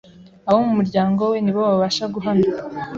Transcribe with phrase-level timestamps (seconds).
[0.47, 2.51] abo mu muryango we ni bo babasha guhamya